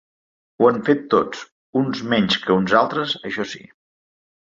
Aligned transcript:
Ho 0.61 0.69
han 0.69 0.77
fet 0.85 1.03
tots, 1.13 1.43
uns 1.81 2.01
menys 2.13 2.37
que 2.47 2.55
uns 2.61 2.73
altres, 2.81 3.13
això 3.31 3.47
sí. 3.53 3.63